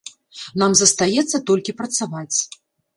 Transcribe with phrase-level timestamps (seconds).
[0.63, 2.37] Нам застаецца толькі працаваць.